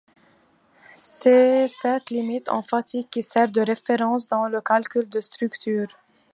[0.95, 5.95] C'est cette limite en fatigue qui sert de référence dans le calcul des structures.